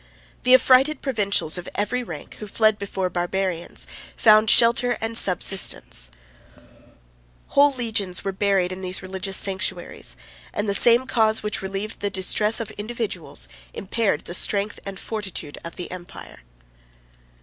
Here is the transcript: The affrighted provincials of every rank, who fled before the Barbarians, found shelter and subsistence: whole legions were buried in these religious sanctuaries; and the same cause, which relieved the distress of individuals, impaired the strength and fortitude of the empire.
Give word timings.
The 0.41 0.55
affrighted 0.55 1.03
provincials 1.03 1.59
of 1.59 1.69
every 1.75 2.01
rank, 2.01 2.37
who 2.39 2.47
fled 2.47 2.79
before 2.79 3.05
the 3.05 3.11
Barbarians, 3.11 3.85
found 4.17 4.49
shelter 4.49 4.97
and 4.99 5.15
subsistence: 5.15 6.09
whole 7.49 7.71
legions 7.73 8.23
were 8.23 8.31
buried 8.31 8.71
in 8.71 8.81
these 8.81 9.03
religious 9.03 9.37
sanctuaries; 9.37 10.15
and 10.55 10.67
the 10.67 10.73
same 10.73 11.05
cause, 11.05 11.43
which 11.43 11.61
relieved 11.61 11.99
the 11.99 12.09
distress 12.09 12.59
of 12.59 12.71
individuals, 12.71 13.47
impaired 13.75 14.21
the 14.25 14.33
strength 14.33 14.79
and 14.87 14.99
fortitude 14.99 15.59
of 15.63 15.75
the 15.75 15.91
empire. 15.91 16.39